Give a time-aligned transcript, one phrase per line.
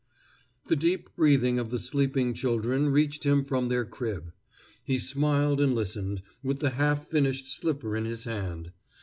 [0.65, 4.33] The deep breathing of the sleeping children reached him from their crib.
[4.83, 8.71] He smiled and listened, with the half finished slipper in his hand.